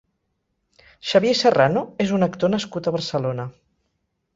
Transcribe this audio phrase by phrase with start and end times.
[1.11, 3.51] Xavier Serrano és un actor nascut a Barcelona.